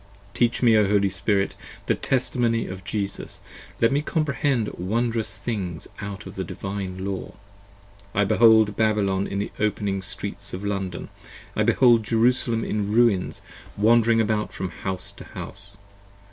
[0.33, 1.55] Teach me, O Holy Spirit,
[1.85, 3.39] the Testimony of Jesus!
[3.79, 7.35] let me 15 Comprehend wonderous things out of the Divine Law.
[8.15, 11.09] I behold Babylon in the opening Streets of London,
[11.55, 13.43] I behold Jerusalem in ruins
[13.77, 15.77] wandering about from house to house.